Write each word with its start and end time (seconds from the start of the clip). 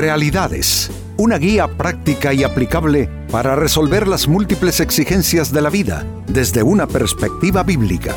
Realidades, 0.00 0.90
una 1.18 1.36
guía 1.36 1.68
práctica 1.76 2.32
y 2.32 2.42
aplicable 2.42 3.06
para 3.30 3.54
resolver 3.54 4.08
las 4.08 4.28
múltiples 4.28 4.80
exigencias 4.80 5.52
de 5.52 5.60
la 5.60 5.68
vida 5.68 6.06
desde 6.26 6.62
una 6.62 6.86
perspectiva 6.86 7.62
bíblica. 7.64 8.14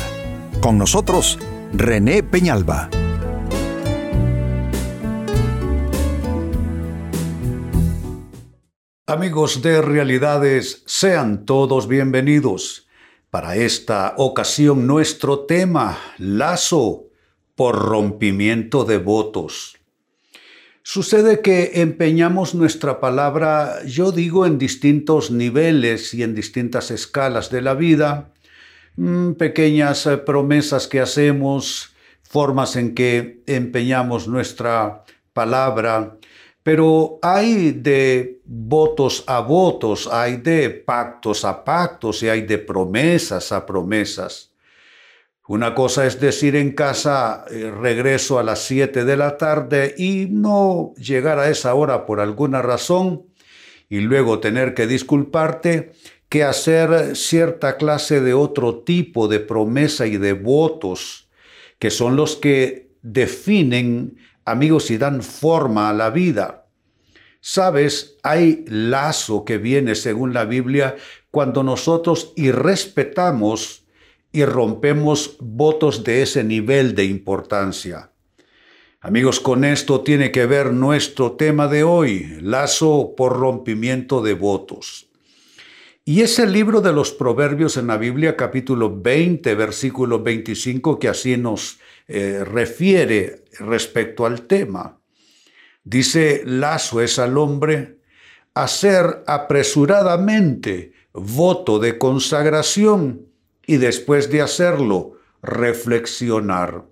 Con 0.62 0.78
nosotros, 0.78 1.38
René 1.74 2.22
Peñalba. 2.22 2.88
Amigos 9.06 9.60
de 9.60 9.82
Realidades, 9.82 10.84
sean 10.86 11.44
todos 11.44 11.86
bienvenidos. 11.86 12.88
Para 13.28 13.56
esta 13.56 14.14
ocasión 14.16 14.86
nuestro 14.86 15.40
tema, 15.40 15.98
lazo 16.16 17.08
por 17.54 17.76
rompimiento 17.76 18.86
de 18.86 18.96
votos. 18.96 19.76
Sucede 20.86 21.40
que 21.40 21.80
empeñamos 21.80 22.54
nuestra 22.54 23.00
palabra, 23.00 23.82
yo 23.86 24.12
digo, 24.12 24.44
en 24.44 24.58
distintos 24.58 25.30
niveles 25.30 26.12
y 26.12 26.22
en 26.22 26.34
distintas 26.34 26.90
escalas 26.90 27.48
de 27.48 27.62
la 27.62 27.72
vida, 27.72 28.34
mm, 28.96 29.32
pequeñas 29.32 30.04
eh, 30.04 30.18
promesas 30.18 30.86
que 30.86 31.00
hacemos, 31.00 31.94
formas 32.22 32.76
en 32.76 32.94
que 32.94 33.42
empeñamos 33.46 34.28
nuestra 34.28 35.04
palabra, 35.32 36.18
pero 36.62 37.18
hay 37.22 37.72
de 37.72 38.42
votos 38.44 39.24
a 39.26 39.40
votos, 39.40 40.06
hay 40.12 40.36
de 40.36 40.68
pactos 40.68 41.46
a 41.46 41.64
pactos 41.64 42.22
y 42.22 42.28
hay 42.28 42.42
de 42.42 42.58
promesas 42.58 43.52
a 43.52 43.64
promesas. 43.64 44.53
Una 45.46 45.74
cosa 45.74 46.06
es 46.06 46.20
decir 46.20 46.56
en 46.56 46.72
casa, 46.72 47.44
eh, 47.50 47.70
regreso 47.70 48.38
a 48.38 48.42
las 48.42 48.60
7 48.64 49.04
de 49.04 49.16
la 49.18 49.36
tarde 49.36 49.94
y 49.98 50.26
no 50.30 50.94
llegar 50.96 51.38
a 51.38 51.50
esa 51.50 51.74
hora 51.74 52.06
por 52.06 52.20
alguna 52.20 52.62
razón 52.62 53.26
y 53.90 54.00
luego 54.00 54.40
tener 54.40 54.72
que 54.72 54.86
disculparte, 54.86 55.92
que 56.30 56.44
hacer 56.44 57.14
cierta 57.14 57.76
clase 57.76 58.22
de 58.22 58.32
otro 58.32 58.84
tipo 58.84 59.28
de 59.28 59.38
promesa 59.38 60.06
y 60.06 60.16
de 60.16 60.32
votos, 60.32 61.28
que 61.78 61.90
son 61.90 62.16
los 62.16 62.36
que 62.36 62.88
definen, 63.02 64.16
amigos, 64.46 64.90
y 64.90 64.96
dan 64.96 65.22
forma 65.22 65.90
a 65.90 65.92
la 65.92 66.08
vida. 66.08 66.68
Sabes, 67.42 68.16
hay 68.22 68.64
lazo 68.66 69.44
que 69.44 69.58
viene 69.58 69.94
según 69.94 70.32
la 70.32 70.46
Biblia 70.46 70.96
cuando 71.30 71.62
nosotros 71.62 72.32
irrespetamos 72.36 73.83
y 74.34 74.44
rompemos 74.44 75.36
votos 75.38 76.02
de 76.02 76.22
ese 76.22 76.42
nivel 76.42 76.96
de 76.96 77.04
importancia. 77.04 78.10
Amigos, 79.00 79.38
con 79.38 79.64
esto 79.64 80.00
tiene 80.00 80.32
que 80.32 80.44
ver 80.46 80.72
nuestro 80.72 81.36
tema 81.36 81.68
de 81.68 81.84
hoy, 81.84 82.38
lazo 82.40 83.14
por 83.16 83.38
rompimiento 83.38 84.22
de 84.22 84.34
votos. 84.34 85.08
Y 86.04 86.22
es 86.22 86.40
el 86.40 86.52
libro 86.52 86.80
de 86.80 86.92
los 86.92 87.12
Proverbios 87.12 87.76
en 87.76 87.86
la 87.86 87.96
Biblia, 87.96 88.36
capítulo 88.36 89.00
20, 89.00 89.54
versículo 89.54 90.20
25, 90.20 90.98
que 90.98 91.08
así 91.08 91.36
nos 91.36 91.78
eh, 92.08 92.42
refiere 92.44 93.44
respecto 93.60 94.26
al 94.26 94.48
tema. 94.48 94.98
Dice, 95.84 96.42
lazo 96.44 97.00
es 97.00 97.20
al 97.20 97.38
hombre 97.38 98.00
hacer 98.52 99.22
apresuradamente 99.28 100.92
voto 101.12 101.78
de 101.78 101.98
consagración 101.98 103.33
y 103.66 103.76
después 103.76 104.30
de 104.30 104.42
hacerlo, 104.42 105.18
reflexionar. 105.42 106.84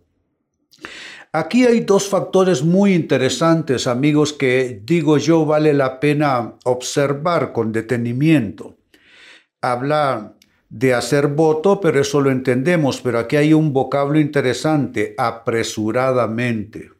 Aquí 1.35 1.65
hay 1.65 1.81
dos 1.81 2.09
factores 2.09 2.63
muy 2.63 2.93
interesantes, 2.93 3.87
amigos, 3.87 4.35
que 4.35 4.83
digo 4.85 5.17
yo 5.17 5.47
vale 5.47 5.73
la 5.73 5.99
pena 5.99 6.57
observar 6.65 7.53
con 7.53 7.73
detenimiento. 7.73 8.77
Habla 9.63 10.35
de 10.69 10.93
hacer 10.93 11.29
voto, 11.29 11.81
pero 11.81 12.01
eso 12.01 12.21
lo 12.21 12.31
entendemos, 12.31 13.01
pero 13.01 13.19
aquí 13.19 13.37
hay 13.37 13.55
un 13.55 13.73
vocablo 13.73 14.21
interesante, 14.21 15.15
apresuradamente. 15.17 16.91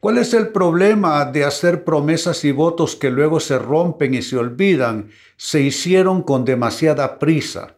¿Cuál 0.00 0.16
es 0.18 0.32
el 0.32 0.48
problema 0.48 1.26
de 1.26 1.44
hacer 1.44 1.84
promesas 1.84 2.42
y 2.44 2.52
votos 2.52 2.96
que 2.96 3.10
luego 3.10 3.38
se 3.38 3.58
rompen 3.58 4.14
y 4.14 4.22
se 4.22 4.38
olvidan? 4.38 5.10
Se 5.36 5.60
hicieron 5.60 6.22
con 6.22 6.46
demasiada 6.46 7.18
prisa. 7.18 7.76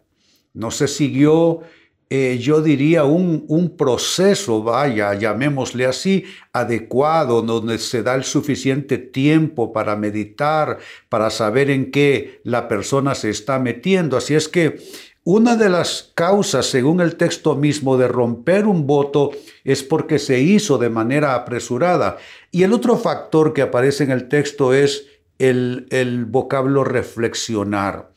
No 0.53 0.71
se 0.71 0.87
siguió, 0.87 1.61
eh, 2.09 2.37
yo 2.39 2.61
diría, 2.61 3.05
un, 3.05 3.45
un 3.47 3.75
proceso, 3.75 4.61
vaya, 4.61 5.13
llamémosle 5.15 5.85
así, 5.85 6.25
adecuado, 6.51 7.41
donde 7.41 7.79
se 7.79 8.03
da 8.03 8.15
el 8.15 8.23
suficiente 8.23 8.97
tiempo 8.97 9.73
para 9.73 9.95
meditar, 9.95 10.77
para 11.09 11.29
saber 11.29 11.69
en 11.69 11.89
qué 11.91 12.41
la 12.43 12.67
persona 12.67 13.15
se 13.15 13.29
está 13.29 13.57
metiendo. 13.57 14.15
Así 14.17 14.35
es 14.35 14.47
que 14.47 14.77
una 15.25 15.55
de 15.55 15.69
las 15.69 16.11
causas, 16.15 16.65
según 16.65 16.99
el 16.99 17.15
texto 17.15 17.55
mismo, 17.55 17.97
de 17.97 18.09
romper 18.09 18.65
un 18.65 18.85
voto 18.85 19.31
es 19.63 19.81
porque 19.81 20.19
se 20.19 20.41
hizo 20.41 20.77
de 20.77 20.89
manera 20.89 21.33
apresurada. 21.33 22.17
Y 22.51 22.63
el 22.63 22.73
otro 22.73 22.97
factor 22.97 23.53
que 23.53 23.61
aparece 23.61 24.03
en 24.03 24.11
el 24.11 24.27
texto 24.27 24.73
es 24.73 25.07
el, 25.39 25.87
el 25.91 26.25
vocablo 26.25 26.83
reflexionar. 26.83 28.12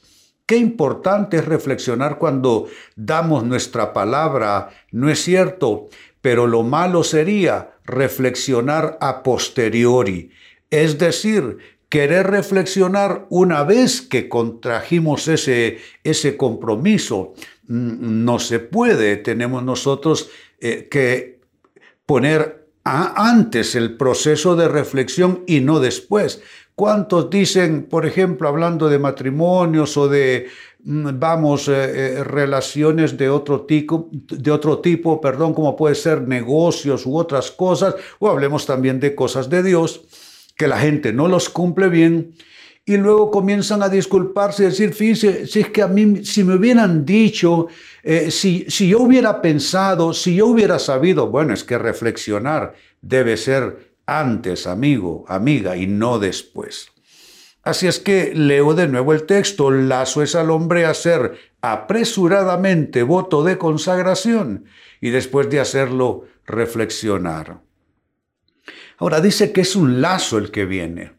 Qué 0.46 0.56
importante 0.56 1.38
es 1.38 1.44
reflexionar 1.44 2.18
cuando 2.18 2.68
damos 2.94 3.42
nuestra 3.44 3.92
palabra, 3.92 4.70
¿no 4.92 5.10
es 5.10 5.20
cierto? 5.22 5.88
Pero 6.20 6.46
lo 6.46 6.62
malo 6.62 7.02
sería 7.02 7.72
reflexionar 7.84 8.96
a 9.00 9.24
posteriori, 9.24 10.30
es 10.70 10.98
decir, 10.98 11.58
querer 11.88 12.28
reflexionar 12.28 13.26
una 13.28 13.64
vez 13.64 14.02
que 14.02 14.28
contrajimos 14.28 15.26
ese, 15.28 15.78
ese 16.04 16.36
compromiso. 16.36 17.34
Mm, 17.66 18.24
no 18.24 18.38
se 18.38 18.60
puede, 18.60 19.16
tenemos 19.16 19.64
nosotros 19.64 20.30
eh, 20.60 20.88
que 20.88 21.40
poner 22.06 22.66
antes 22.84 23.74
el 23.74 23.96
proceso 23.96 24.54
de 24.54 24.68
reflexión 24.68 25.42
y 25.46 25.60
no 25.60 25.80
después. 25.80 26.40
¿Cuántos 26.76 27.30
dicen, 27.30 27.86
por 27.88 28.04
ejemplo, 28.04 28.46
hablando 28.46 28.90
de 28.90 28.98
matrimonios 28.98 29.96
o 29.96 30.08
de, 30.08 30.46
mm, 30.84 31.08
vamos, 31.18 31.68
eh, 31.68 31.72
eh, 31.72 32.22
relaciones 32.22 33.16
de 33.16 33.30
otro, 33.30 33.62
tipo, 33.62 34.10
de 34.12 34.50
otro 34.50 34.80
tipo, 34.80 35.18
perdón, 35.18 35.54
como 35.54 35.74
puede 35.74 35.94
ser 35.94 36.28
negocios 36.28 37.06
u 37.06 37.16
otras 37.16 37.50
cosas, 37.50 37.94
o 38.18 38.28
hablemos 38.28 38.66
también 38.66 39.00
de 39.00 39.14
cosas 39.14 39.48
de 39.48 39.62
Dios, 39.62 40.02
que 40.54 40.68
la 40.68 40.78
gente 40.78 41.14
no 41.14 41.28
los 41.28 41.48
cumple 41.48 41.88
bien 41.88 42.34
y 42.84 42.98
luego 42.98 43.30
comienzan 43.30 43.82
a 43.82 43.88
disculparse 43.88 44.64
y 44.64 44.66
decir, 44.66 44.92
fíjese, 44.92 45.46
si 45.46 45.60
es 45.60 45.70
que 45.70 45.80
a 45.80 45.88
mí, 45.88 46.24
si 46.26 46.44
me 46.44 46.56
hubieran 46.56 47.06
dicho, 47.06 47.68
eh, 48.02 48.30
si, 48.30 48.66
si 48.68 48.90
yo 48.90 49.00
hubiera 49.00 49.40
pensado, 49.40 50.12
si 50.12 50.36
yo 50.36 50.46
hubiera 50.46 50.78
sabido, 50.78 51.28
bueno, 51.28 51.54
es 51.54 51.64
que 51.64 51.78
reflexionar 51.78 52.74
debe 53.00 53.38
ser 53.38 53.85
antes, 54.06 54.66
amigo, 54.66 55.24
amiga, 55.28 55.76
y 55.76 55.86
no 55.86 56.18
después. 56.18 56.88
Así 57.62 57.88
es 57.88 57.98
que 57.98 58.32
leo 58.32 58.74
de 58.74 58.86
nuevo 58.86 59.12
el 59.12 59.26
texto, 59.26 59.72
lazo 59.72 60.22
es 60.22 60.36
al 60.36 60.50
hombre 60.50 60.86
hacer 60.86 61.36
apresuradamente 61.60 63.02
voto 63.02 63.42
de 63.42 63.58
consagración 63.58 64.66
y 65.00 65.10
después 65.10 65.50
de 65.50 65.58
hacerlo 65.58 66.24
reflexionar. 66.46 67.60
Ahora 68.98 69.20
dice 69.20 69.50
que 69.50 69.62
es 69.62 69.74
un 69.74 70.00
lazo 70.00 70.38
el 70.38 70.52
que 70.52 70.64
viene. 70.64 71.12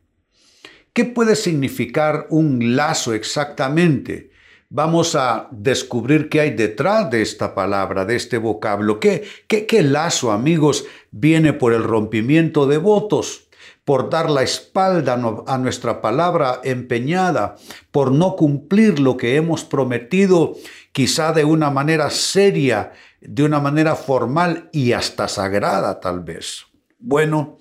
¿Qué 0.93 1.03
puede 1.03 1.35
significar 1.35 2.27
un 2.29 2.77
lazo 2.77 3.13
exactamente? 3.13 4.31
Vamos 4.69 5.15
a 5.15 5.47
descubrir 5.51 6.29
qué 6.29 6.41
hay 6.41 6.51
detrás 6.51 7.09
de 7.09 7.21
esta 7.21 7.55
palabra, 7.55 8.05
de 8.05 8.15
este 8.15 8.37
vocablo. 8.37 8.99
¿Qué, 8.99 9.23
qué, 9.47 9.81
lazo, 9.81 10.31
amigos, 10.31 10.85
viene 11.11 11.53
por 11.53 11.73
el 11.73 11.83
rompimiento 11.83 12.67
de 12.67 12.77
votos? 12.77 13.43
por 13.83 14.09
dar 14.09 14.29
la 14.29 14.43
espalda 14.43 15.17
a 15.47 15.57
nuestra 15.57 16.01
palabra 16.01 16.59
empeñada, 16.65 17.55
por 17.89 18.11
no 18.11 18.35
cumplir 18.35 18.99
lo 18.99 19.15
que 19.15 19.37
hemos 19.37 19.63
prometido, 19.63 20.57
quizá 20.91 21.31
de 21.31 21.45
una 21.45 21.69
manera 21.69 22.09
seria, 22.09 22.91
de 23.21 23.43
una 23.43 23.61
manera 23.61 23.95
formal 23.95 24.69
y 24.73 24.91
hasta 24.91 25.29
sagrada 25.29 26.01
tal 26.01 26.19
vez. 26.19 26.65
Bueno, 26.99 27.59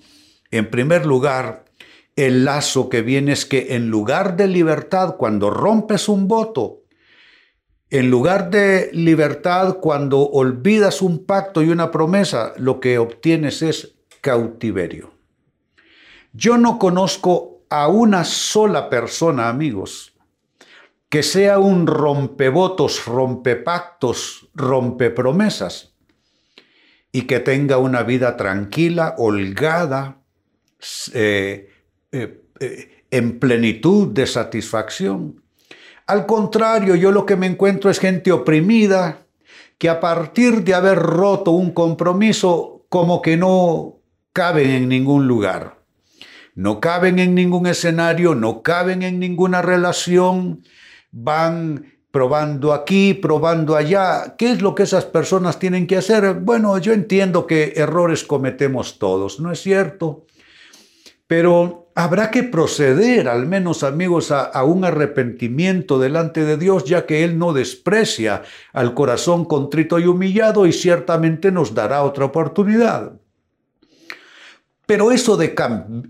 en 0.51 0.69
primer 0.69 1.05
lugar, 1.05 1.63
el 2.17 2.43
lazo 2.43 2.89
que 2.89 3.01
viene 3.01 3.31
es 3.31 3.45
que 3.45 3.75
en 3.75 3.89
lugar 3.89 4.35
de 4.35 4.47
libertad, 4.47 5.15
cuando 5.15 5.49
rompes 5.49 6.09
un 6.09 6.27
voto, 6.27 6.81
en 7.89 8.09
lugar 8.09 8.49
de 8.49 8.89
libertad, 8.93 9.77
cuando 9.77 10.19
olvidas 10.19 11.01
un 11.01 11.25
pacto 11.25 11.61
y 11.61 11.69
una 11.69 11.91
promesa, 11.91 12.53
lo 12.57 12.79
que 12.79 12.97
obtienes 12.97 13.61
es 13.61 13.95
cautiverio. 14.21 15.13
Yo 16.33 16.57
no 16.57 16.79
conozco 16.79 17.61
a 17.69 17.87
una 17.87 18.23
sola 18.23 18.89
persona, 18.89 19.49
amigos, 19.49 20.13
que 21.09 21.23
sea 21.23 21.59
un 21.59 21.87
rompevotos, 21.87 23.05
rompepactos, 23.05 24.49
rompepromesas 24.53 25.95
y 27.11 27.21
que 27.23 27.39
tenga 27.39 27.77
una 27.77 28.03
vida 28.03 28.35
tranquila, 28.35 29.15
holgada, 29.17 30.21
eh, 31.13 31.69
eh, 32.11 32.43
eh, 32.59 33.05
en 33.09 33.39
plenitud 33.39 34.09
de 34.09 34.27
satisfacción. 34.27 35.41
Al 36.07 36.25
contrario, 36.25 36.95
yo 36.95 37.11
lo 37.11 37.25
que 37.25 37.35
me 37.35 37.47
encuentro 37.47 37.91
es 37.91 37.99
gente 37.99 38.31
oprimida 38.31 39.25
que 39.77 39.89
a 39.89 39.99
partir 39.99 40.63
de 40.63 40.73
haber 40.73 40.97
roto 40.97 41.51
un 41.51 41.71
compromiso 41.71 42.85
como 42.89 43.21
que 43.21 43.35
no 43.35 43.99
caben 44.31 44.69
en 44.69 44.89
ningún 44.89 45.27
lugar. 45.27 45.77
No 46.55 46.79
caben 46.79 47.19
en 47.19 47.35
ningún 47.35 47.67
escenario, 47.67 48.35
no 48.35 48.63
caben 48.63 49.03
en 49.03 49.19
ninguna 49.19 49.61
relación, 49.61 50.63
van 51.11 51.93
probando 52.09 52.73
aquí, 52.73 53.13
probando 53.13 53.75
allá. 53.75 54.35
¿Qué 54.37 54.51
es 54.51 54.61
lo 54.61 54.75
que 54.75 54.83
esas 54.83 55.05
personas 55.05 55.59
tienen 55.59 55.87
que 55.87 55.97
hacer? 55.97 56.35
Bueno, 56.35 56.77
yo 56.77 56.93
entiendo 56.93 57.45
que 57.45 57.73
errores 57.75 58.23
cometemos 58.23 58.97
todos, 58.97 59.39
¿no 59.39 59.51
es 59.51 59.59
cierto? 59.59 60.25
Pero 61.27 61.91
habrá 61.93 62.31
que 62.31 62.43
proceder, 62.43 63.27
al 63.27 63.45
menos 63.45 63.83
amigos, 63.83 64.31
a, 64.31 64.63
un 64.63 64.85
arrepentimiento 64.85 65.99
delante 65.99 66.45
de 66.45 66.55
Dios, 66.57 66.85
ya 66.85 67.05
que 67.05 67.23
Él 67.23 67.37
no 67.37 67.53
desprecia 67.53 68.43
al 68.71 68.93
corazón 68.93 69.45
contrito 69.45 69.99
y 69.99 70.05
humillado 70.05 70.65
y 70.65 70.73
ciertamente 70.73 71.51
nos 71.51 71.73
dará 71.73 72.03
otra 72.03 72.25
oportunidad. 72.25 73.13
Pero 74.85 75.11
eso 75.11 75.35
de 75.35 75.53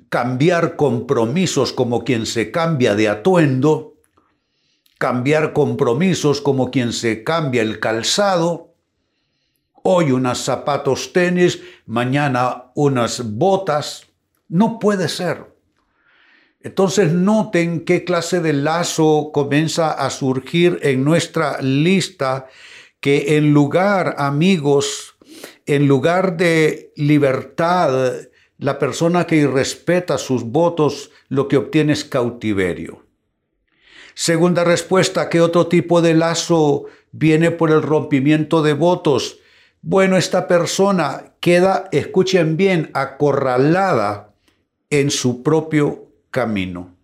cambiar 0.09 0.75
compromisos 0.75 1.73
como 1.73 2.03
quien 2.03 2.27
se 2.27 2.51
cambia 2.51 2.93
de 2.93 3.09
atuendo, 3.09 3.95
cambiar 4.99 5.53
compromisos 5.53 6.41
como 6.41 6.69
quien 6.69 6.93
se 6.93 7.23
cambia 7.23 7.63
el 7.63 7.79
calzado, 7.79 8.75
hoy 9.83 10.11
unos 10.11 10.39
zapatos 10.39 11.13
tenis, 11.13 11.61
mañana 11.85 12.65
unas 12.75 13.37
botas, 13.37 14.06
no 14.49 14.79
puede 14.79 15.09
ser. 15.09 15.57
Entonces 16.61 17.13
noten 17.13 17.85
qué 17.85 18.03
clase 18.03 18.41
de 18.41 18.53
lazo 18.53 19.31
comienza 19.33 19.91
a 19.91 20.09
surgir 20.09 20.79
en 20.81 21.03
nuestra 21.03 21.61
lista, 21.61 22.47
que 22.99 23.37
en 23.37 23.53
lugar, 23.53 24.15
amigos, 24.17 25.15
en 25.65 25.87
lugar 25.87 26.35
de 26.35 26.91
libertad, 26.95 28.15
la 28.57 28.79
persona 28.79 29.27
que 29.27 29.35
irrespeta 29.35 30.17
sus 30.17 30.43
votos 30.43 31.11
lo 31.29 31.47
que 31.47 31.57
obtiene 31.57 31.93
es 31.93 32.03
cautiverio. 32.03 33.05
Segunda 34.15 34.63
respuesta, 34.63 35.29
¿qué 35.29 35.41
otro 35.41 35.67
tipo 35.67 36.01
de 36.01 36.15
lazo 36.15 36.85
viene 37.11 37.51
por 37.51 37.69
el 37.69 37.83
rompimiento 37.83 38.63
de 38.63 38.73
votos? 38.73 39.37
Bueno, 39.81 40.17
esta 40.17 40.47
persona 40.47 41.35
queda, 41.39 41.87
escuchen 41.91 42.57
bien, 42.57 42.89
acorralada 42.95 44.26
en 44.89 45.11
su 45.11 45.43
propio 45.43 46.07
camino. 46.31 46.95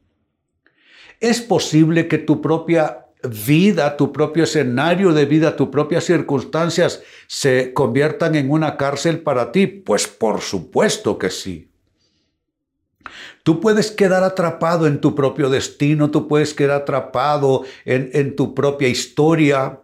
Es 1.19 1.41
posible 1.41 2.07
que 2.07 2.17
tu 2.17 2.41
propia 2.41 3.05
vida, 3.23 3.95
tu 3.95 4.11
propio 4.11 4.43
escenario 4.43 5.13
de 5.13 5.25
vida, 5.25 5.55
tus 5.55 5.69
propias 5.69 6.03
circunstancias 6.03 7.01
se 7.27 7.73
conviertan 7.73 8.35
en 8.35 8.51
una 8.51 8.77
cárcel 8.77 9.21
para 9.21 9.51
ti. 9.51 9.67
Pues 9.67 10.07
por 10.07 10.41
supuesto 10.41 11.17
que 11.17 11.29
sí. 11.29 11.69
Tú 13.43 13.59
puedes 13.59 13.91
quedar 13.91 14.23
atrapado 14.23 14.87
en 14.87 15.01
tu 15.01 15.15
propio 15.15 15.49
destino, 15.49 16.11
tú 16.11 16.27
puedes 16.27 16.53
quedar 16.53 16.81
atrapado 16.81 17.63
en, 17.83 18.09
en 18.13 18.35
tu 18.35 18.55
propia 18.55 18.87
historia, 18.87 19.82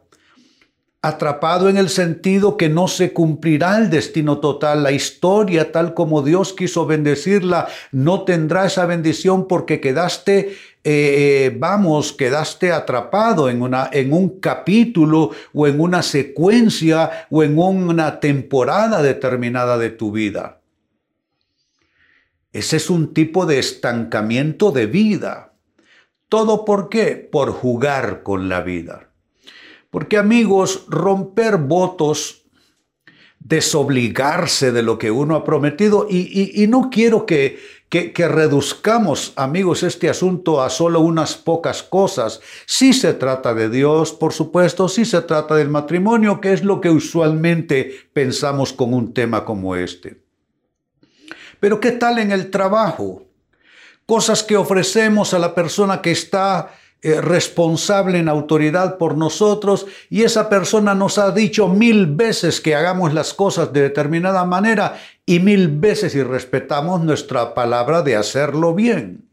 atrapado 1.01 1.69
en 1.69 1.77
el 1.77 1.89
sentido 1.89 2.57
que 2.57 2.67
no 2.67 2.89
se 2.89 3.13
cumplirá 3.13 3.77
el 3.77 3.89
destino 3.89 4.39
total, 4.39 4.83
la 4.83 4.91
historia 4.91 5.71
tal 5.71 5.93
como 5.93 6.21
Dios 6.21 6.53
quiso 6.53 6.85
bendecirla, 6.85 7.69
no 7.91 8.23
tendrá 8.23 8.65
esa 8.65 8.85
bendición 8.85 9.47
porque 9.47 9.79
quedaste, 9.79 10.49
eh, 10.49 10.55
eh, 10.83 11.55
vamos, 11.57 12.11
quedaste 12.11 12.73
atrapado 12.73 13.49
en, 13.49 13.61
una, 13.61 13.89
en 13.93 14.11
un 14.11 14.39
capítulo 14.39 15.31
o 15.53 15.67
en 15.67 15.79
una 15.79 16.03
secuencia 16.03 17.27
o 17.29 17.43
en 17.43 17.57
una 17.57 18.19
temporada 18.19 19.01
determinada 19.01 19.77
de 19.77 19.91
tu 19.91 20.11
vida. 20.11 20.59
Ese 22.51 22.77
es 22.77 22.89
un 22.89 23.13
tipo 23.13 23.45
de 23.45 23.59
estancamiento 23.59 24.71
de 24.71 24.87
vida. 24.87 25.53
¿Todo 26.27 26.65
por 26.65 26.89
qué? 26.89 27.15
Por 27.15 27.51
jugar 27.51 28.23
con 28.23 28.49
la 28.49 28.61
vida. 28.61 29.08
Porque 29.89 30.17
amigos, 30.17 30.85
romper 30.87 31.57
votos, 31.57 32.43
desobligarse 33.39 34.71
de 34.71 34.83
lo 34.83 34.99
que 34.99 35.11
uno 35.11 35.35
ha 35.35 35.43
prometido, 35.43 36.05
y, 36.09 36.65
no 36.67 36.89
quiero 36.91 37.25
que, 37.25 37.59
que, 37.89 38.27
reduzcamos, 38.27 39.33
amigos, 39.35 39.81
este 39.81 40.09
asunto 40.09 40.61
a 40.61 40.69
solo 40.69 40.99
unas 40.99 41.35
pocas 41.35 41.81
cosas. 41.81 42.41
Sí 42.67 42.93
se 42.93 43.13
trata 43.13 43.55
de 43.55 43.69
Dios, 43.69 44.13
por 44.13 44.33
supuesto, 44.33 44.87
sí 44.89 45.05
se 45.05 45.21
trata 45.21 45.55
del 45.55 45.69
matrimonio, 45.69 46.39
que 46.39 46.53
es 46.53 46.63
lo 46.63 46.81
que 46.81 46.91
usualmente 46.91 48.09
pensamos 48.13 48.73
con 48.73 48.93
un 48.93 49.13
tema 49.13 49.45
como 49.45 49.75
este. 49.75 50.21
Pero 51.59 51.79
¿qué 51.79 51.91
tal 51.91 52.19
en 52.19 52.31
el 52.31 52.51
trabajo? 52.51 53.25
Cosas 54.05 54.43
que 54.43 54.57
ofrecemos 54.57 55.33
a 55.33 55.39
la 55.39 55.53
persona 55.55 56.01
que 56.01 56.11
está 56.11 56.71
eh, 57.01 57.21
responsable 57.21 58.19
en 58.19 58.27
autoridad 58.27 58.97
por 58.97 59.15
nosotros 59.15 59.85
y 60.09 60.23
esa 60.23 60.49
persona 60.49 60.93
nos 60.95 61.17
ha 61.17 61.31
dicho 61.31 61.69
mil 61.69 62.07
veces 62.07 62.59
que 62.59 62.75
hagamos 62.75 63.13
las 63.13 63.33
cosas 63.33 63.71
de 63.71 63.83
determinada 63.83 64.43
manera 64.43 64.99
y 65.25 65.39
mil 65.39 65.69
veces 65.69 66.13
y 66.15 66.23
respetamos 66.23 67.01
nuestra 67.01 67.53
palabra 67.53 68.01
de 68.01 68.17
hacerlo 68.17 68.75
bien. 68.75 69.29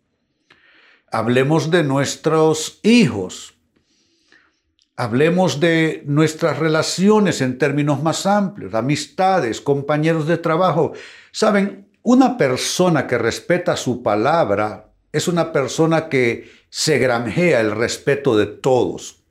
Hablemos 1.11 1.73
de 1.73 1.83
nuestros 1.83 2.79
hijos. 2.85 3.55
Hablemos 4.95 5.59
de 5.59 6.05
nuestras 6.07 6.61
relaciones 6.61 7.41
en 7.41 7.59
términos 7.59 8.01
más 8.01 8.27
amplios, 8.27 8.75
amistades, 8.75 9.61
compañeros 9.61 10.29
de 10.29 10.39
trabajo. 10.39 10.93
Saben, 11.33 11.89
una 12.05 12.37
persona 12.37 13.09
que 13.09 13.19
respeta 13.19 13.77
su 13.77 14.05
palabra 14.05 14.93
es 15.13 15.29
una 15.29 15.51
persona 15.53 16.09
que 16.09 16.56
se 16.69 16.99
granjea 16.99 17.61
el 17.61 17.73
respeto 17.73 18.37
de 18.37 18.47
todos. 18.47 19.23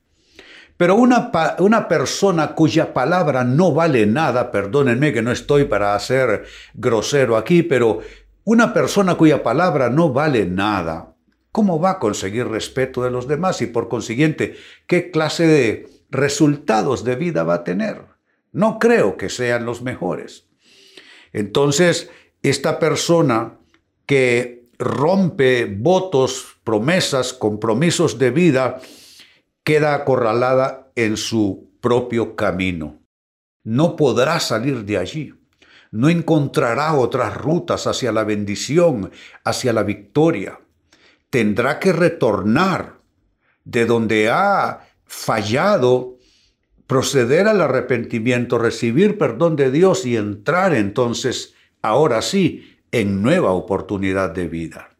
Pero 0.76 0.94
una, 0.94 1.30
una, 1.58 1.88
persona 1.88 2.54
cuya 2.54 2.92
palabra 2.92 3.44
no 3.44 3.72
vale 3.72 4.04
nada, 4.06 4.50
perdónenme 4.50 5.12
que 5.12 5.22
no 5.22 5.32
estoy 5.32 5.64
para 5.64 5.98
ser 5.98 6.44
grosero 6.74 7.36
aquí, 7.36 7.62
pero 7.62 8.00
una 8.44 8.74
persona 8.74 9.16
cuya 9.16 9.42
palabra 9.42 9.88
no 9.88 10.12
vale 10.12 10.44
nada, 10.44 11.14
¿cómo 11.50 11.80
va 11.80 11.92
a 11.92 11.98
conseguir 11.98 12.46
respeto 12.48 13.02
de 13.02 13.10
los 13.10 13.26
demás 13.26 13.62
y 13.62 13.66
por 13.66 13.88
consiguiente 13.88 14.56
qué 14.86 15.10
clase 15.10 15.46
de 15.46 15.88
resultados 16.10 17.04
de 17.04 17.16
vida 17.16 17.42
va 17.42 17.54
a 17.54 17.64
tener? 17.64 18.02
No 18.52 18.78
creo 18.78 19.16
que 19.16 19.30
sean 19.30 19.64
los 19.64 19.80
mejores. 19.80 20.46
Entonces, 21.32 22.10
esta 22.42 22.78
persona 22.78 23.58
que 24.06 24.65
rompe 24.78 25.64
votos, 25.66 26.56
promesas, 26.64 27.32
compromisos 27.32 28.18
de 28.18 28.30
vida, 28.30 28.80
queda 29.64 29.94
acorralada 29.94 30.90
en 30.94 31.16
su 31.16 31.70
propio 31.80 32.36
camino. 32.36 33.00
No 33.64 33.96
podrá 33.96 34.40
salir 34.40 34.84
de 34.84 34.98
allí. 34.98 35.34
No 35.90 36.08
encontrará 36.08 36.94
otras 36.94 37.36
rutas 37.36 37.86
hacia 37.86 38.12
la 38.12 38.24
bendición, 38.24 39.10
hacia 39.44 39.72
la 39.72 39.82
victoria. 39.82 40.60
Tendrá 41.30 41.78
que 41.78 41.92
retornar 41.92 43.00
de 43.64 43.86
donde 43.86 44.30
ha 44.30 44.88
fallado, 45.04 46.18
proceder 46.86 47.48
al 47.48 47.60
arrepentimiento, 47.60 48.58
recibir 48.58 49.18
perdón 49.18 49.56
de 49.56 49.70
Dios 49.70 50.06
y 50.06 50.16
entrar 50.16 50.74
entonces, 50.74 51.54
ahora 51.82 52.22
sí, 52.22 52.75
en 53.00 53.22
nueva 53.22 53.52
oportunidad 53.52 54.30
de 54.30 54.48
vida. 54.48 54.96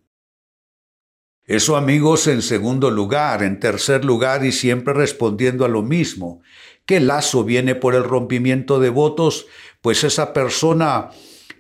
Eso 1.45 1.77
amigos 1.77 2.27
en 2.27 2.43
segundo 2.43 2.91
lugar, 2.91 3.43
en 3.43 3.59
tercer 3.59 4.05
lugar 4.05 4.45
y 4.45 4.53
siempre 4.53 4.93
respondiendo 4.93 5.65
a 5.65 5.69
lo 5.69 5.83
mismo. 5.83 6.43
¿Qué 6.85 7.01
lazo 7.01 7.45
viene 7.45 7.75
por 7.75 7.95
el 7.95 8.05
rompimiento 8.05 8.81
de 8.81 8.91
votos? 8.91 9.47
Pues 9.81 10.05
esa 10.05 10.33
persona 10.33 11.11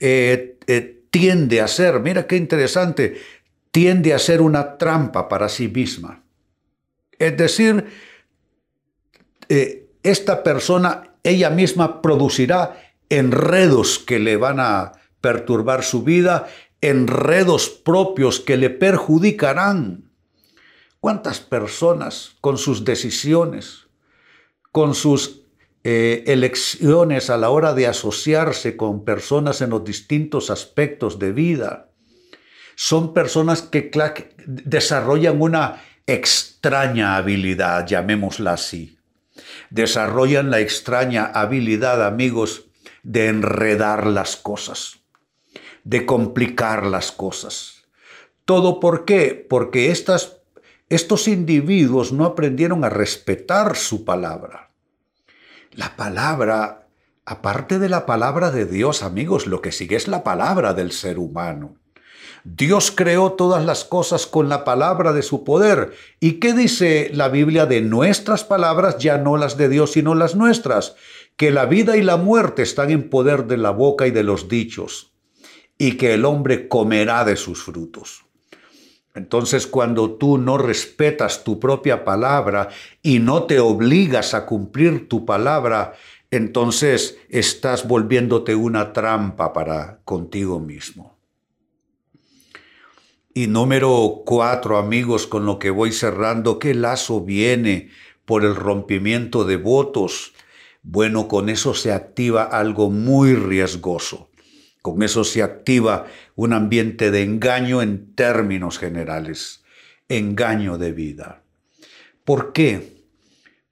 eh, 0.00 0.59
eh, 0.66 1.05
tiende 1.11 1.61
a 1.61 1.69
ser, 1.69 2.00
mira 2.00 2.26
qué 2.26 2.37
interesante, 2.37 3.16
tiende 3.71 4.12
a 4.12 4.19
ser 4.19 4.43
una 4.43 4.76
trampa 4.76 5.28
para 5.28 5.49
sí 5.49 5.69
misma. 5.69 6.23
Es 7.19 7.37
decir, 7.37 7.87
eh, 9.49 9.87
esta 10.02 10.43
persona, 10.43 11.14
ella 11.23 11.49
misma 11.49 12.02
producirá 12.02 12.93
enredos 13.09 13.99
que 14.00 14.19
le 14.19 14.37
van 14.37 14.61
a 14.61 14.93
perturbar 15.26 15.83
su 15.83 16.04
vida, 16.04 16.47
enredos 16.80 17.68
propios 17.68 18.38
que 18.38 18.56
le 18.56 18.71
perjudicarán. 18.71 20.12
¿Cuántas 21.00 21.40
personas 21.40 22.37
con 22.40 22.59
sus 22.59 22.85
decisiones, 22.85 23.88
con 24.71 24.95
sus 24.95 25.42
eh, 25.83 26.23
elecciones 26.28 27.28
a 27.28 27.38
la 27.38 27.50
hora 27.50 27.75
de 27.75 27.88
asociarse 27.88 28.76
con 28.76 29.04
personas 29.04 29.62
en 29.62 29.71
los 29.71 29.83
distintos 29.83 30.49
aspectos 30.49 31.18
de 31.18 31.33
vida, 31.33 31.90
son 32.76 33.12
personas 33.12 33.62
que 33.62 33.90
desarrollan 34.47 35.42
una 35.42 35.83
extraña 36.06 37.16
habilidad, 37.16 37.85
llamémosla 37.85 38.52
así. 38.52 38.97
Desarrollan 39.71 40.52
la 40.52 40.61
extraña 40.61 41.25
habilidad, 41.25 42.06
amigos, 42.06 42.66
de 43.02 43.26
enredar 43.26 44.06
las 44.06 44.37
cosas, 44.37 45.00
de 45.87 46.05
complicar 46.05 46.85
las 46.85 47.12
cosas. 47.12 47.85
¿Todo 48.45 48.81
por 48.81 49.05
qué? 49.05 49.47
Porque 49.49 49.93
estos 49.93 51.28
individuos 51.28 52.12
no 52.12 52.25
aprendieron 52.25 52.85
a 52.85 52.88
respetar 52.88 53.76
su 53.76 54.05
palabra. 54.05 54.73
La 55.71 55.97
palabra, 55.97 56.88
aparte 57.25 57.78
de 57.78 57.88
la 57.88 58.05
palabra 58.05 58.50
de 58.50 58.66
Dios, 58.66 59.05
amigos, 59.05 59.47
lo 59.47 59.62
que 59.62 59.71
sigue 59.71 59.95
es 59.95 60.09
la 60.09 60.25
palabra 60.25 60.75
del 60.75 60.90
ser 60.90 61.21
humano. 61.21 61.76
Dios 62.43 62.90
creó 62.90 63.35
todas 63.35 63.64
las 63.64 63.85
cosas 63.85 64.26
con 64.26 64.49
la 64.49 64.64
palabra 64.64 65.12
de 65.12 65.23
su 65.23 65.45
poder. 65.45 65.93
¿Y 66.19 66.40
qué 66.40 66.52
dice 66.52 67.11
la 67.14 67.28
Biblia 67.28 67.64
de 67.66 67.81
nuestras 67.81 68.43
palabras, 68.43 68.99
ya 68.99 69.19
no 69.19 69.37
las 69.37 69.57
de 69.57 69.69
Dios, 69.69 69.93
sino 69.93 70.16
las 70.16 70.35
nuestras? 70.35 70.97
Que 71.37 71.52
la 71.52 71.66
vida 71.66 71.97
y 71.97 72.02
la 72.02 72.16
muerte 72.16 72.62
están 72.62 72.90
en 72.90 73.09
poder 73.09 73.47
de 73.47 73.57
la 73.57 73.71
boca 73.71 74.09
y 74.09 74.11
de 74.11 74.25
los 74.25 74.49
dichos, 74.49 75.15
y 75.78 75.97
que 75.97 76.14
el 76.14 76.25
hombre 76.25 76.68
comerá 76.68 77.25
de 77.25 77.37
sus 77.37 77.62
frutos. 77.62 78.25
Entonces 79.14 79.66
cuando 79.66 80.12
tú 80.12 80.37
no 80.37 80.59
respetas 80.59 81.42
tu 81.42 81.59
propia 81.59 82.04
palabra 82.04 82.68
y 83.02 83.18
no 83.18 83.45
te 83.45 83.61
obligas 83.61 84.35
a 84.35 84.45
cumplir 84.45 85.09
tu 85.09 85.25
palabra, 85.25 85.95
entonces 86.30 87.18
estás 87.30 87.88
volviéndote 87.88 88.54
una 88.54 88.92
trampa 88.92 89.52
para 89.52 90.00
contigo 90.04 90.61
mismo. 90.61 91.16
Y 93.33 93.47
número 93.47 94.23
cuatro, 94.25 94.78
amigos, 94.78 95.26
con 95.26 95.47
lo 95.47 95.59
que 95.59 95.71
voy 95.71 95.92
cerrando, 95.92 96.59
¿qué 96.59 96.75
lazo 96.75 97.21
viene 97.21 97.90
por 98.25 98.45
el 98.45 98.54
rompimiento 98.54 99.45
de 99.45 99.56
votos? 99.56 100.33
Bueno, 100.83 101.26
con 101.28 101.49
eso 101.49 101.75
se 101.75 101.92
activa 101.92 102.45
algo 102.45 102.90
muy 102.90 103.35
riesgoso. 103.35 104.30
Con 104.87 105.02
eso 105.02 105.25
se 105.25 105.43
activa 105.43 106.07
un 106.37 106.52
ambiente 106.52 107.11
de 107.11 107.25
engaño 107.25 107.83
en 107.83 108.14
términos 108.14 108.78
generales, 108.78 109.64
engaño 110.09 110.78
de 110.78 110.93
vida. 110.93 111.43
¿Por 112.25 112.52
qué? 112.52 113.02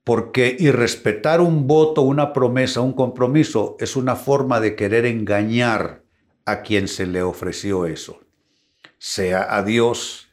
Porque 0.03 0.57
irrespetar 0.59 1.41
un 1.41 1.69
voto, 1.69 2.03
una 2.03 2.33
promesa, 2.33 2.81
un 2.81 2.95
compromiso 2.95 3.77
es 3.79 3.95
una 3.95 4.17
forma 4.17 4.59
de 4.59 4.75
querer 4.75 5.07
engañar 5.07 6.03
a 6.45 6.63
quien 6.63 6.89
se 6.89 7.07
le 7.07 7.23
ofreció 7.23 7.87
eso 7.87 8.25
sea 9.05 9.55
a 9.55 9.63
Dios, 9.63 10.29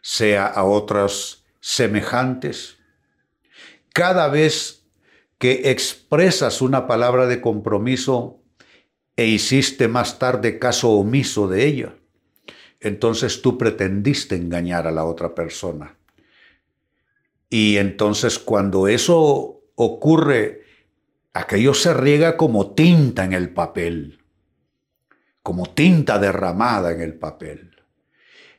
sea 0.00 0.46
a 0.46 0.62
otros 0.62 1.44
semejantes. 1.58 2.78
Cada 3.92 4.28
vez 4.28 4.86
que 5.38 5.72
expresas 5.72 6.62
una 6.62 6.86
palabra 6.86 7.26
de 7.26 7.40
compromiso 7.40 8.40
e 9.22 9.26
hiciste 9.26 9.86
más 9.86 10.18
tarde 10.18 10.58
caso 10.58 10.90
omiso 10.90 11.46
de 11.46 11.64
ella, 11.64 11.94
entonces 12.80 13.40
tú 13.40 13.56
pretendiste 13.56 14.34
engañar 14.34 14.88
a 14.88 14.90
la 14.90 15.04
otra 15.04 15.32
persona. 15.32 15.96
Y 17.48 17.76
entonces 17.76 18.40
cuando 18.40 18.88
eso 18.88 19.62
ocurre, 19.76 20.62
aquello 21.34 21.72
se 21.72 21.94
riega 21.94 22.36
como 22.36 22.74
tinta 22.74 23.24
en 23.24 23.32
el 23.32 23.50
papel, 23.50 24.18
como 25.44 25.66
tinta 25.66 26.18
derramada 26.18 26.90
en 26.90 27.00
el 27.00 27.14
papel. 27.14 27.76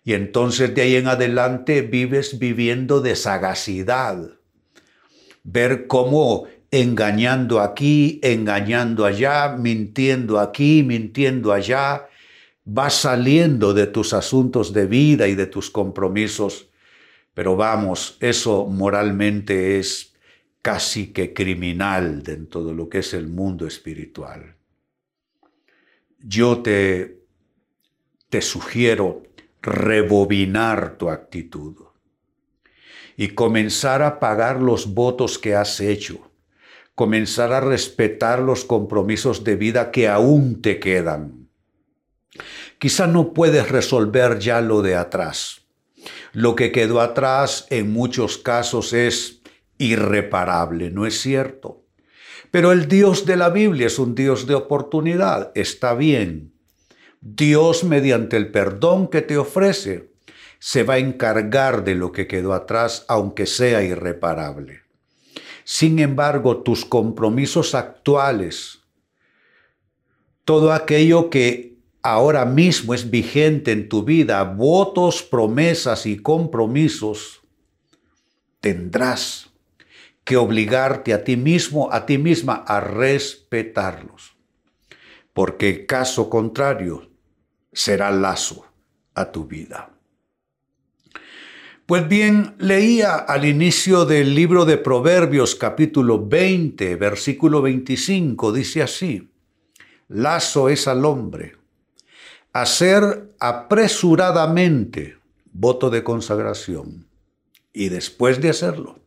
Y 0.05 0.13
entonces 0.13 0.73
de 0.73 0.81
ahí 0.83 0.95
en 0.95 1.09
adelante 1.09 1.81
vives 1.81 2.39
viviendo 2.39 3.01
de 3.01 3.17
sagacidad. 3.17 4.29
Ver 5.43 5.87
cómo 5.87 6.47
engañando 6.73 7.61
aquí, 7.61 8.19
engañando 8.23 9.05
allá, 9.05 9.55
mintiendo 9.55 10.39
aquí, 10.39 10.81
mintiendo 10.81 11.53
allá, 11.53 12.09
vas 12.65 12.95
saliendo 12.95 13.75
de 13.75 13.85
tus 13.85 14.11
asuntos 14.11 14.73
de 14.73 14.87
vida 14.87 15.27
y 15.27 15.35
de 15.35 15.45
tus 15.45 15.69
compromisos. 15.69 16.71
Pero 17.35 17.55
vamos, 17.55 18.17
eso 18.19 18.65
moralmente 18.65 19.77
es 19.77 20.15
casi 20.63 21.13
que 21.13 21.31
criminal 21.31 22.23
dentro 22.23 22.63
de 22.63 22.73
lo 22.73 22.89
que 22.89 22.99
es 22.99 23.13
el 23.13 23.27
mundo 23.27 23.67
espiritual. 23.67 24.55
Yo 26.17 26.63
te, 26.63 27.19
te 28.29 28.41
sugiero 28.41 29.21
rebobinar 29.61 30.97
tu 30.97 31.11
actitud 31.11 31.75
y 33.15 33.27
comenzar 33.27 34.01
a 34.01 34.19
pagar 34.19 34.59
los 34.59 34.91
votos 34.91 35.37
que 35.37 35.53
has 35.53 35.79
hecho, 35.79 36.32
comenzar 36.95 37.53
a 37.53 37.59
respetar 37.59 38.39
los 38.39 38.65
compromisos 38.65 39.43
de 39.43 39.55
vida 39.55 39.91
que 39.91 40.07
aún 40.07 40.61
te 40.61 40.79
quedan. 40.79 41.49
Quizá 42.77 43.07
no 43.07 43.33
puedes 43.33 43.69
resolver 43.69 44.39
ya 44.39 44.61
lo 44.61 44.81
de 44.81 44.95
atrás. 44.95 45.61
Lo 46.33 46.55
que 46.55 46.71
quedó 46.71 47.01
atrás 47.01 47.67
en 47.69 47.91
muchos 47.91 48.37
casos 48.37 48.93
es 48.93 49.41
irreparable, 49.77 50.91
¿no 50.91 51.05
es 51.05 51.19
cierto? 51.19 51.85
Pero 52.51 52.71
el 52.71 52.87
Dios 52.87 53.25
de 53.25 53.37
la 53.37 53.49
Biblia 53.49 53.87
es 53.87 53.97
un 53.99 54.13
Dios 54.13 54.45
de 54.45 54.55
oportunidad, 54.55 55.51
está 55.55 55.95
bien, 55.95 56.53
Dios, 57.25 57.85
mediante 57.85 58.35
el 58.35 58.51
perdón 58.51 59.07
que 59.07 59.21
te 59.21 59.37
ofrece, 59.37 60.11
se 60.59 60.83
va 60.83 60.95
a 60.95 60.97
encargar 60.97 61.85
de 61.85 61.95
lo 61.95 62.11
que 62.11 62.27
quedó 62.27 62.53
atrás, 62.53 63.05
aunque 63.07 63.45
sea 63.45 63.81
irreparable. 63.81 64.82
Sin 65.63 65.99
embargo, 65.99 66.57
tus 66.57 66.85
compromisos 66.85 67.75
actuales, 67.75 68.81
todo 70.43 70.73
aquello 70.73 71.29
que 71.29 71.77
ahora 72.01 72.45
mismo 72.45 72.93
es 72.93 73.09
vigente 73.09 73.71
en 73.71 73.87
tu 73.87 74.03
vida, 74.03 74.43
votos, 74.43 75.23
promesas 75.23 76.05
y 76.05 76.17
compromisos, 76.17 77.41
tendrás 78.59 79.49
que 80.23 80.37
obligarte 80.37 81.13
a 81.13 81.23
ti 81.23 81.37
mismo, 81.37 81.91
a 81.91 82.05
ti 82.05 82.17
misma, 82.17 82.63
a 82.67 82.79
respetarlos. 82.79 84.35
Porque 85.33 85.85
caso 85.85 86.29
contrario, 86.29 87.09
será 87.71 88.11
lazo 88.11 88.65
a 89.15 89.31
tu 89.31 89.45
vida. 89.45 89.89
Pues 91.85 92.07
bien, 92.07 92.55
leía 92.59 93.15
al 93.15 93.45
inicio 93.45 94.05
del 94.05 94.33
libro 94.35 94.65
de 94.65 94.77
Proverbios 94.77 95.55
capítulo 95.55 96.25
20, 96.25 96.95
versículo 96.95 97.61
25, 97.61 98.53
dice 98.53 98.81
así, 98.81 99.29
lazo 100.07 100.69
es 100.69 100.87
al 100.87 101.03
hombre, 101.03 101.57
hacer 102.53 103.35
apresuradamente 103.39 105.17
voto 105.51 105.89
de 105.89 106.03
consagración 106.03 107.07
y 107.73 107.89
después 107.89 108.39
de 108.41 108.49
hacerlo, 108.49 108.99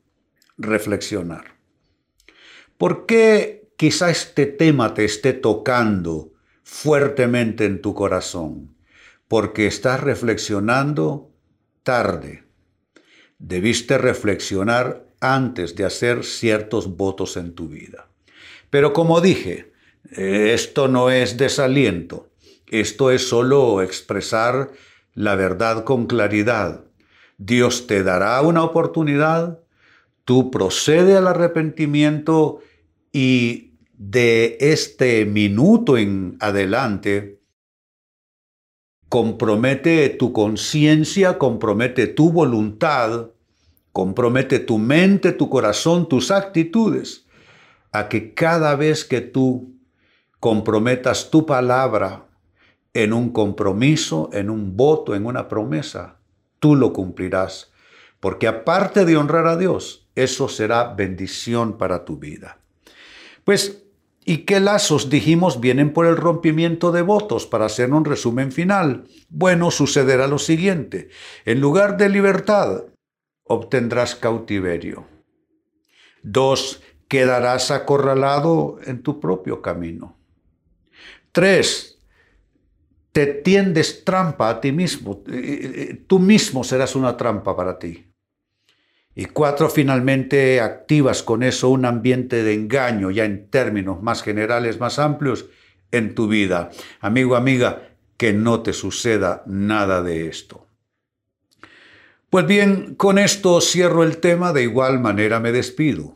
reflexionar. 0.58 1.56
¿Por 2.76 3.06
qué 3.06 3.68
quizá 3.76 4.10
este 4.10 4.46
tema 4.46 4.94
te 4.94 5.04
esté 5.04 5.32
tocando 5.32 6.32
fuertemente 6.62 7.64
en 7.64 7.80
tu 7.80 7.94
corazón, 7.94 8.74
porque 9.28 9.68
estás 9.68 10.00
reflexionando 10.00 11.30
tarde. 11.84 12.45
Debiste 13.38 13.98
reflexionar 13.98 15.06
antes 15.20 15.76
de 15.76 15.84
hacer 15.84 16.24
ciertos 16.24 16.96
votos 16.96 17.36
en 17.36 17.54
tu 17.54 17.68
vida. 17.68 18.08
Pero 18.70 18.92
como 18.92 19.20
dije, 19.20 19.72
esto 20.10 20.88
no 20.88 21.10
es 21.10 21.36
desaliento, 21.36 22.28
esto 22.68 23.10
es 23.10 23.28
solo 23.28 23.82
expresar 23.82 24.70
la 25.14 25.34
verdad 25.34 25.84
con 25.84 26.06
claridad. 26.06 26.84
Dios 27.38 27.86
te 27.86 28.02
dará 28.02 28.40
una 28.42 28.62
oportunidad, 28.62 29.60
tú 30.24 30.50
procede 30.50 31.16
al 31.16 31.26
arrepentimiento 31.26 32.60
y 33.12 33.72
de 33.98 34.58
este 34.60 35.24
minuto 35.24 35.96
en 35.96 36.36
adelante 36.40 37.35
compromete 39.16 40.10
tu 40.10 40.34
conciencia, 40.34 41.38
compromete 41.38 42.06
tu 42.06 42.30
voluntad, 42.30 43.30
compromete 43.90 44.58
tu 44.58 44.76
mente, 44.76 45.32
tu 45.32 45.48
corazón, 45.48 46.06
tus 46.06 46.30
actitudes, 46.30 47.24
a 47.92 48.10
que 48.10 48.34
cada 48.34 48.76
vez 48.76 49.06
que 49.06 49.22
tú 49.22 49.74
comprometas 50.38 51.30
tu 51.30 51.46
palabra 51.46 52.26
en 52.92 53.14
un 53.14 53.30
compromiso, 53.30 54.28
en 54.34 54.50
un 54.50 54.76
voto, 54.76 55.14
en 55.14 55.24
una 55.24 55.48
promesa, 55.48 56.18
tú 56.60 56.76
lo 56.76 56.92
cumplirás. 56.92 57.72
Porque 58.20 58.46
aparte 58.46 59.06
de 59.06 59.16
honrar 59.16 59.46
a 59.46 59.56
Dios, 59.56 60.10
eso 60.14 60.46
será 60.46 60.92
bendición 60.92 61.78
para 61.78 62.04
tu 62.04 62.18
vida. 62.18 62.58
Pues 63.44 63.85
¿Y 64.28 64.38
qué 64.38 64.58
lazos, 64.58 65.08
dijimos, 65.08 65.60
vienen 65.60 65.92
por 65.92 66.04
el 66.04 66.16
rompimiento 66.16 66.90
de 66.90 67.00
votos? 67.00 67.46
Para 67.46 67.66
hacer 67.66 67.92
un 67.92 68.04
resumen 68.04 68.50
final. 68.50 69.04
Bueno, 69.28 69.70
sucederá 69.70 70.26
lo 70.26 70.40
siguiente. 70.40 71.10
En 71.44 71.60
lugar 71.60 71.96
de 71.96 72.08
libertad, 72.08 72.86
obtendrás 73.44 74.16
cautiverio. 74.16 75.06
Dos, 76.24 76.82
quedarás 77.06 77.70
acorralado 77.70 78.80
en 78.84 79.00
tu 79.04 79.20
propio 79.20 79.62
camino. 79.62 80.16
Tres, 81.30 82.00
te 83.12 83.26
tiendes 83.26 84.04
trampa 84.04 84.50
a 84.50 84.60
ti 84.60 84.72
mismo. 84.72 85.22
Eh, 85.28 85.34
eh, 85.90 86.04
tú 86.04 86.18
mismo 86.18 86.64
serás 86.64 86.96
una 86.96 87.16
trampa 87.16 87.54
para 87.54 87.78
ti. 87.78 88.12
Y 89.18 89.24
cuatro, 89.24 89.70
finalmente 89.70 90.60
activas 90.60 91.22
con 91.22 91.42
eso 91.42 91.70
un 91.70 91.86
ambiente 91.86 92.42
de 92.42 92.52
engaño, 92.52 93.10
ya 93.10 93.24
en 93.24 93.48
términos 93.48 94.02
más 94.02 94.22
generales, 94.22 94.78
más 94.78 94.98
amplios, 94.98 95.46
en 95.90 96.14
tu 96.14 96.28
vida. 96.28 96.68
Amigo, 97.00 97.34
amiga, 97.34 97.96
que 98.18 98.34
no 98.34 98.60
te 98.60 98.74
suceda 98.74 99.42
nada 99.46 100.02
de 100.02 100.28
esto. 100.28 100.66
Pues 102.28 102.46
bien, 102.46 102.94
con 102.94 103.18
esto 103.18 103.62
cierro 103.62 104.02
el 104.02 104.18
tema, 104.18 104.52
de 104.52 104.64
igual 104.64 105.00
manera 105.00 105.40
me 105.40 105.50
despido. 105.50 106.14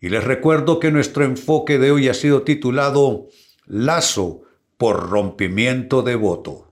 Y 0.00 0.08
les 0.08 0.24
recuerdo 0.24 0.80
que 0.80 0.90
nuestro 0.90 1.24
enfoque 1.24 1.78
de 1.78 1.90
hoy 1.90 2.08
ha 2.08 2.14
sido 2.14 2.44
titulado 2.44 3.28
Lazo 3.66 4.40
por 4.78 5.10
rompimiento 5.10 6.00
de 6.00 6.14
voto 6.14 6.71